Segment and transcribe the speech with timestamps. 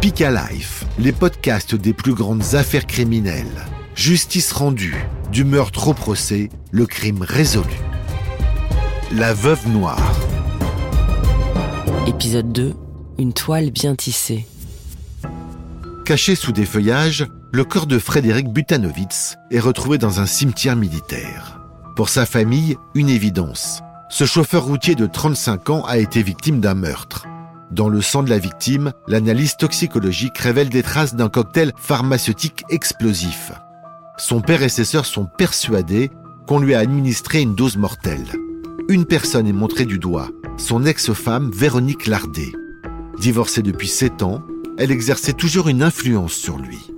[0.00, 3.66] Speak Life, les podcasts des plus grandes affaires criminelles.
[3.94, 4.96] Justice rendue,
[5.30, 7.68] du meurtre au procès, le crime résolu.
[9.12, 10.00] La veuve noire.
[12.06, 12.74] Épisode 2.
[13.18, 14.46] Une toile bien tissée.
[16.06, 21.60] Caché sous des feuillages, le corps de Frédéric Butanovitz est retrouvé dans un cimetière militaire.
[21.94, 23.82] Pour sa famille, une évidence.
[24.08, 27.26] Ce chauffeur routier de 35 ans a été victime d'un meurtre.
[27.70, 33.52] Dans le sang de la victime, l'analyse toxicologique révèle des traces d'un cocktail pharmaceutique explosif.
[34.18, 36.10] Son père et ses sœurs sont persuadés
[36.48, 38.26] qu'on lui a administré une dose mortelle.
[38.88, 42.50] Une personne est montrée du doigt, son ex-femme Véronique Lardet.
[43.20, 44.42] Divorcée depuis 7 ans,
[44.76, 46.90] elle exerçait toujours une influence sur lui.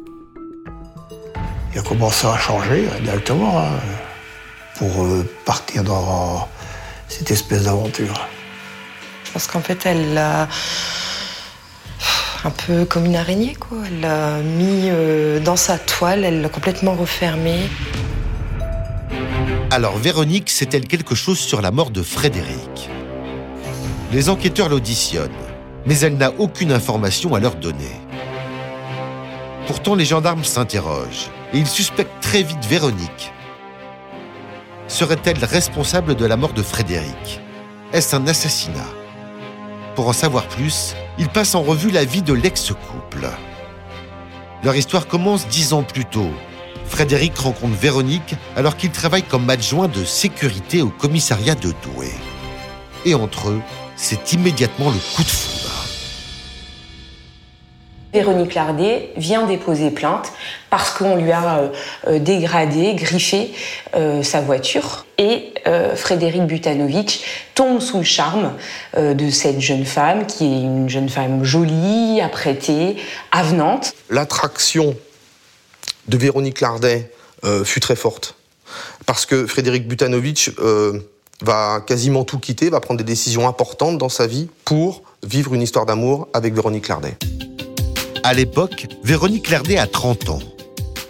[1.75, 3.79] Il a commencé à changer directement hein,
[4.77, 6.49] pour euh, partir dans
[7.09, 8.27] cette espèce d'aventure.
[9.33, 10.49] Parce qu'en fait, elle l'a
[12.45, 13.79] un peu comme une araignée, quoi.
[13.87, 17.61] Elle l'a mis euh, dans sa toile, elle l'a complètement refermé.
[19.71, 22.91] Alors Véronique sait-elle quelque chose sur la mort de Frédéric?
[24.13, 25.31] Les enquêteurs l'auditionnent,
[25.87, 28.01] mais elle n'a aucune information à leur donner.
[29.67, 33.33] Pourtant, les gendarmes s'interrogent et ils suspectent très vite Véronique.
[34.89, 37.41] Serait-elle responsable de la mort de Frédéric?
[37.93, 39.02] Est-ce un assassinat?
[39.95, 43.29] Pour en savoir plus, ils passent en revue la vie de l'ex-couple.
[44.65, 46.31] Leur histoire commence dix ans plus tôt.
[46.87, 52.13] Frédéric rencontre Véronique alors qu'il travaille comme adjoint de sécurité au commissariat de Douai.
[53.05, 53.61] Et entre eux,
[53.97, 55.72] c'est immédiatement le coup de foudre.
[58.13, 60.33] Véronique Lardet vient déposer plainte
[60.69, 61.69] parce qu'on lui a euh,
[62.09, 63.53] euh, dégradé, griffé
[63.95, 65.07] euh, sa voiture.
[65.19, 65.55] Et
[65.95, 67.21] Frédéric Butanovitch
[67.55, 68.55] tombe sous le charme
[68.97, 72.97] de cette jeune femme, qui est une jeune femme jolie, apprêtée,
[73.31, 73.95] avenante.
[74.11, 74.97] L'attraction
[76.09, 77.13] de Véronique Lardet
[77.63, 78.35] fut très forte.
[79.07, 80.51] Parce que Frédéric Butanovitch
[81.41, 85.63] va quasiment tout quitter, va prendre des décisions importantes dans sa vie pour vivre une
[85.63, 87.17] histoire d'amour avec Véronique Lardet.
[88.25, 90.39] À l'époque, Véronique Lardet a 30 ans.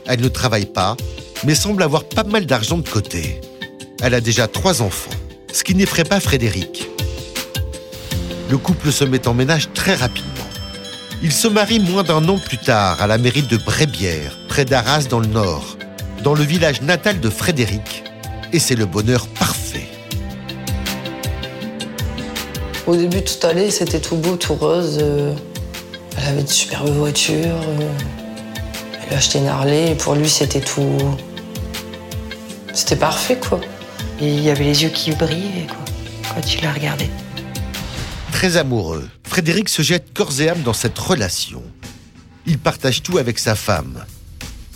[0.07, 0.97] Elle ne travaille pas,
[1.45, 3.39] mais semble avoir pas mal d'argent de côté.
[4.01, 5.11] Elle a déjà trois enfants,
[5.53, 6.89] ce qui n'effraie pas Frédéric.
[8.49, 10.31] Le couple se met en ménage très rapidement.
[11.23, 15.05] Il se marie moins d'un an plus tard à la mairie de Brébière, près d'Arras
[15.11, 15.77] dans le Nord,
[16.25, 18.05] dans le village natal de Frédéric.
[18.55, 19.87] Et c'est le bonheur parfait.
[22.87, 24.99] Au début, tout allait, c'était tout beau, tout rose.
[26.17, 27.37] Elle avait de superbes voitures.
[27.37, 27.89] Euh,
[29.07, 30.99] il a acheté une Harley et pour lui, c'était tout.
[32.73, 33.61] C'était parfait, quoi.
[34.21, 35.85] Et il y avait les yeux qui brillaient, quoi,
[36.35, 37.11] quand tu la regardais.
[38.33, 41.63] Très amoureux, Frédéric se jette corps et âme dans cette relation.
[42.47, 44.05] Il partage tout avec sa femme.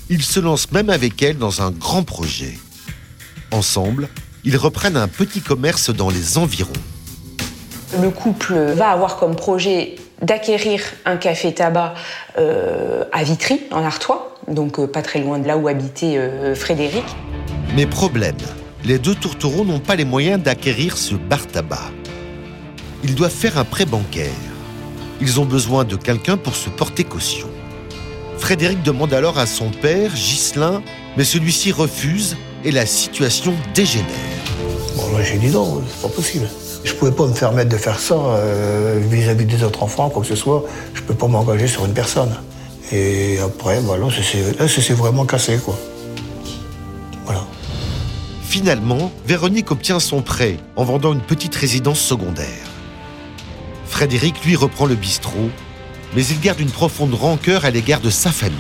[0.09, 2.57] Il se lance même avec elle dans un grand projet.
[3.51, 4.09] Ensemble,
[4.45, 6.73] ils reprennent un petit commerce dans les environs.
[8.01, 11.95] Le couple va avoir comme projet d'acquérir un café-tabac
[12.39, 16.55] euh, à Vitry, en Artois, donc euh, pas très loin de là où habitait euh,
[16.55, 17.05] Frédéric.
[17.75, 18.37] Mais problème,
[18.85, 21.91] les deux tourtereaux n'ont pas les moyens d'acquérir ce bar-tabac.
[23.05, 24.31] Ils doivent faire un prêt bancaire.
[25.21, 27.49] Ils ont besoin de quelqu'un pour se porter caution.
[28.39, 30.83] Frédéric demande alors à son père, Ghislain,
[31.17, 34.07] mais celui-ci refuse et la situation dégénère.
[34.97, 36.47] Bon, moi j'ai dit non, c'est pas possible.
[36.87, 40.23] Je ne pouvais pas me permettre de faire ça euh, vis-à-vis des autres enfants, quoi
[40.23, 40.65] que ce soit.
[40.95, 42.33] Je ne peux pas m'engager sur une personne.
[42.93, 45.77] Et après, voilà, là, ça s'est vraiment cassé, quoi.
[47.25, 47.45] Voilà.
[48.45, 52.47] Finalement, Véronique obtient son prêt en vendant une petite résidence secondaire.
[53.87, 55.51] Frédéric, lui, reprend le bistrot,
[56.15, 58.57] mais il garde une profonde rancœur à l'égard de sa famille.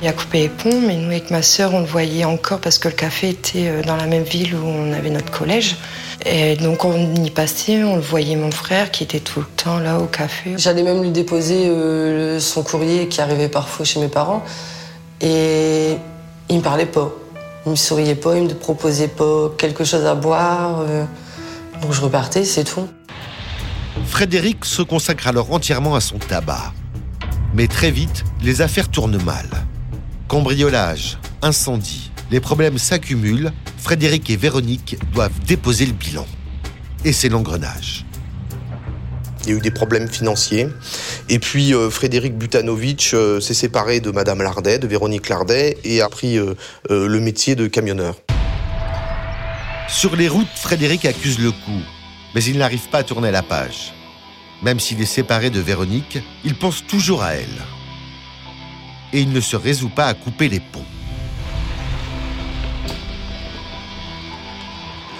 [0.00, 2.78] Il a coupé les ponts, mais nous, avec ma sœur, on le voyait encore parce
[2.78, 5.76] que le café était euh, dans la même ville où on avait notre collège.
[6.26, 9.78] Et donc on y passait, on le voyait mon frère qui était tout le temps
[9.78, 10.54] là au café.
[10.58, 14.44] J'allais même lui déposer euh, son courrier qui arrivait parfois chez mes parents.
[15.22, 15.96] Et
[16.50, 17.10] il me parlait pas.
[17.64, 20.80] Il me souriait pas, il me proposait pas quelque chose à boire.
[20.80, 21.04] Euh.
[21.80, 22.86] donc je repartais, c'est tout.
[24.06, 26.72] Frédéric se consacre alors entièrement à son tabac.
[27.54, 29.46] Mais très vite, les affaires tournent mal.
[30.28, 36.26] Cambriolage, incendie, les problèmes s'accumulent Frédéric et Véronique doivent déposer le bilan.
[37.04, 38.04] Et c'est l'engrenage.
[39.42, 40.68] Il y a eu des problèmes financiers.
[41.30, 46.02] Et puis euh, Frédéric Butanovitch euh, s'est séparé de Madame Lardet, de Véronique Lardet, et
[46.02, 46.54] a pris euh,
[46.90, 48.16] le métier de camionneur.
[49.88, 51.82] Sur les routes, Frédéric accuse le coup,
[52.34, 53.94] mais il n'arrive pas à tourner la page.
[54.62, 57.62] Même s'il est séparé de Véronique, il pense toujours à elle.
[59.14, 60.84] Et il ne se résout pas à couper les ponts.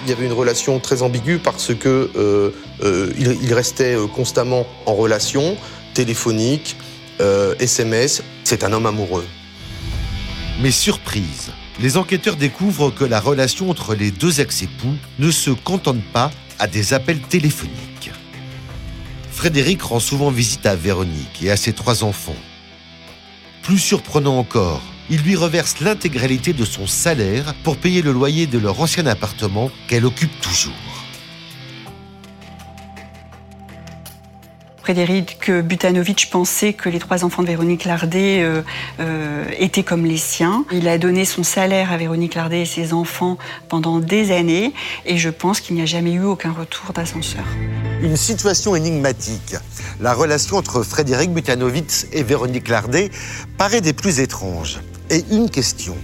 [0.03, 2.51] Il y avait une relation très ambiguë parce que euh,
[2.83, 3.13] euh,
[3.51, 5.57] restait euh, constamment en relation,
[5.93, 6.75] téléphonique,
[7.59, 8.23] SMS.
[8.43, 9.27] C'est un homme amoureux.
[10.59, 16.01] Mais surprise, les enquêteurs découvrent que la relation entre les deux ex-époux ne se contente
[16.13, 18.11] pas à des appels téléphoniques.
[19.31, 22.35] Frédéric rend souvent visite à Véronique et à ses trois enfants.
[23.61, 24.81] Plus surprenant encore,
[25.11, 29.69] il lui reverse l'intégralité de son salaire pour payer le loyer de leur ancien appartement
[29.87, 30.73] qu'elle occupe toujours.
[34.81, 38.61] Frédéric Butanovitch pensait que les trois enfants de Véronique Lardet euh,
[38.99, 40.65] euh, étaient comme les siens.
[40.71, 43.37] Il a donné son salaire à Véronique Lardet et ses enfants
[43.67, 44.73] pendant des années
[45.05, 47.43] et je pense qu'il n'y a jamais eu aucun retour d'ascenseur.
[48.01, 49.55] Une situation énigmatique.
[49.99, 53.11] La relation entre Frédéric Butanovitch et Véronique Lardet
[53.57, 54.79] paraît des plus étranges.
[55.11, 55.97] Et une question.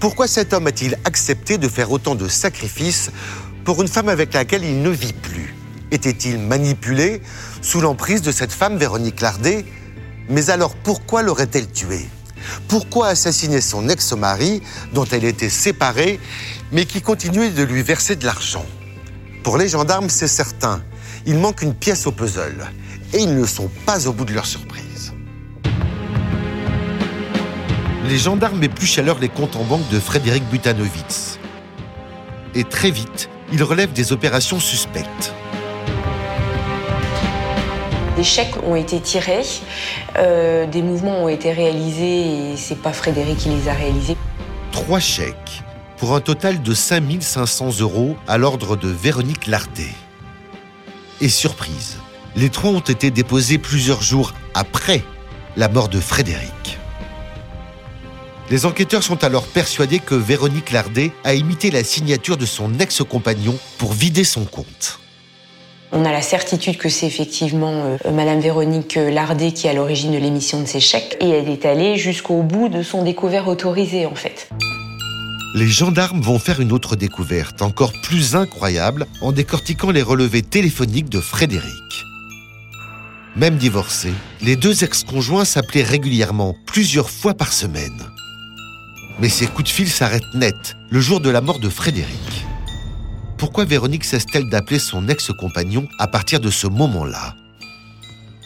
[0.00, 3.10] Pourquoi cet homme a-t-il accepté de faire autant de sacrifices
[3.64, 5.54] pour une femme avec laquelle il ne vit plus?
[5.90, 7.20] Était-il manipulé
[7.60, 9.66] sous l'emprise de cette femme, Véronique Lardet?
[10.30, 12.08] Mais alors pourquoi l'aurait-elle tué?
[12.68, 14.62] Pourquoi assassiner son ex-mari,
[14.94, 16.18] dont elle était séparée,
[16.72, 18.64] mais qui continuait de lui verser de l'argent?
[19.42, 20.82] Pour les gendarmes, c'est certain,
[21.26, 22.66] il manque une pièce au puzzle.
[23.12, 24.87] Et ils ne sont pas au bout de leur surprise.
[28.08, 31.38] Les gendarmes épluchent alors les comptes en banque de Frédéric Butanovitz.
[32.54, 35.34] Et très vite, ils relèvent des opérations suspectes.
[38.16, 39.42] Des chèques ont été tirés,
[40.16, 44.16] euh, des mouvements ont été réalisés et c'est pas Frédéric qui les a réalisés.
[44.72, 45.62] Trois chèques
[45.98, 49.92] pour un total de 5500 euros à l'ordre de Véronique Lardet.
[51.20, 51.98] Et surprise,
[52.36, 55.04] les trois ont été déposés plusieurs jours après
[55.56, 56.57] la mort de Frédéric.
[58.50, 63.58] Les enquêteurs sont alors persuadés que Véronique Lardet a imité la signature de son ex-compagnon
[63.76, 65.00] pour vider son compte.
[65.92, 70.12] On a la certitude que c'est effectivement euh, Madame Véronique Lardet qui est à l'origine
[70.12, 74.06] de l'émission de ces chèques et elle est allée jusqu'au bout de son découvert autorisé
[74.06, 74.48] en fait.
[75.54, 81.08] Les gendarmes vont faire une autre découverte, encore plus incroyable, en décortiquant les relevés téléphoniques
[81.08, 82.04] de Frédéric.
[83.36, 84.12] Même divorcés,
[84.42, 88.10] les deux ex-conjoints s'appelaient régulièrement, plusieurs fois par semaine.
[89.20, 92.46] Mais ces coups de fil s'arrêtent net le jour de la mort de Frédéric.
[93.36, 97.34] Pourquoi Véronique cesse-t-elle d'appeler son ex-compagnon à partir de ce moment-là?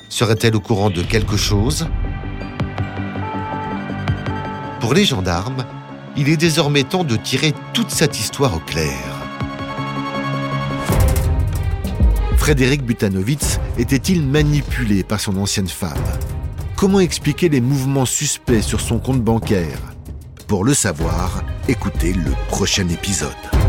[0.08, 1.88] Serait-elle au courant de quelque chose?
[4.80, 5.64] Pour les gendarmes,
[6.16, 8.98] il est désormais temps de tirer toute cette histoire au clair.
[12.38, 15.92] Frédéric Butanovitz était-il manipulé par son ancienne femme?
[16.76, 19.91] Comment expliquer les mouvements suspects sur son compte bancaire?
[20.52, 23.61] Pour le savoir, écoutez le prochain épisode.